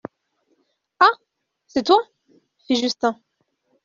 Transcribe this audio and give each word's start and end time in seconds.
Ah! 0.99 1.11
c'est 1.67 1.83
toi? 1.83 2.01
fit 2.65 2.75
Justin. 2.75 3.19